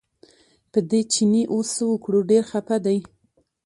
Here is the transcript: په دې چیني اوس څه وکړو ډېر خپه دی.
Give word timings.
په 0.71 0.79
دې 0.89 1.01
چیني 1.13 1.43
اوس 1.53 1.67
څه 1.75 1.83
وکړو 1.93 2.19
ډېر 2.29 2.43
خپه 2.51 2.77
دی. 2.85 2.97